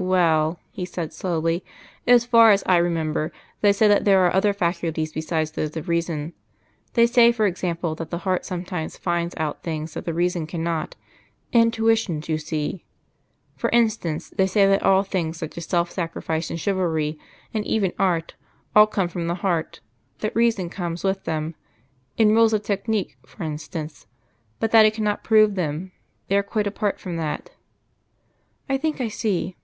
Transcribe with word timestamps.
"Well," 0.00 0.60
he 0.70 0.84
said 0.84 1.12
slowly, 1.12 1.64
"as 2.06 2.24
far 2.24 2.52
as 2.52 2.62
I 2.66 2.76
remember, 2.76 3.32
they 3.62 3.72
say 3.72 3.88
that 3.88 4.04
there 4.04 4.20
are 4.20 4.32
other 4.32 4.52
faculties 4.52 5.12
besides 5.12 5.50
those 5.50 5.76
of 5.76 5.88
reason. 5.88 6.34
They 6.92 7.04
say, 7.04 7.32
for 7.32 7.46
example, 7.46 7.96
that 7.96 8.10
the 8.10 8.18
heart 8.18 8.44
sometimes 8.44 8.96
finds 8.96 9.34
out 9.38 9.64
things 9.64 9.94
that 9.94 10.04
the 10.04 10.14
reason 10.14 10.46
cannot 10.46 10.94
intuitions, 11.52 12.28
you 12.28 12.38
see. 12.38 12.84
For 13.56 13.70
instance, 13.70 14.30
they 14.30 14.46
say 14.46 14.68
that 14.68 14.84
all 14.84 15.02
things 15.02 15.38
such 15.38 15.58
as 15.58 15.66
self 15.66 15.90
sacrifice 15.90 16.48
and 16.48 16.60
chivalry 16.60 17.18
and 17.52 17.66
even 17.66 17.92
art 17.98 18.36
all 18.76 18.86
come 18.86 19.08
from 19.08 19.26
the 19.26 19.34
heart, 19.42 19.80
that 20.20 20.36
Reason 20.36 20.70
comes 20.70 21.02
with 21.02 21.24
them 21.24 21.56
in 22.16 22.28
rules 22.36 22.52
of 22.52 22.62
technique, 22.62 23.18
for 23.26 23.42
instance 23.42 24.06
but 24.60 24.70
that 24.70 24.86
it 24.86 24.94
cannot 24.94 25.24
prove 25.24 25.56
them; 25.56 25.90
they 26.28 26.36
are 26.36 26.44
quite 26.44 26.68
apart 26.68 27.00
from 27.00 27.16
that." 27.16 27.50
"I 28.68 28.78
think 28.78 29.00
I 29.00 29.08
see." 29.08 29.56